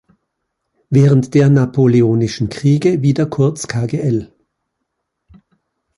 [0.89, 4.31] Während der Napoleonischen Kriege wieder kurz kgl.